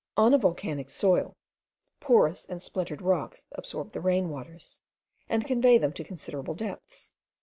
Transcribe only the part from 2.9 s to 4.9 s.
rocks absorb the rain waters,